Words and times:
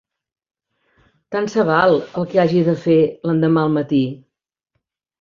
Tant 1.35 1.51
se 1.57 1.67
val 1.69 1.95
el 2.05 2.27
que 2.33 2.41
hagi 2.47 2.65
de 2.71 2.77
fer 2.89 2.99
l'endemà 3.29 3.71
al 3.71 3.75
matí. 3.81 4.05